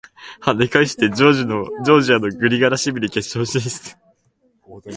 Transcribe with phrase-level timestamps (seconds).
[0.41, 3.95] 跳ね返してジョージアのグリガラシビリ決勝進出！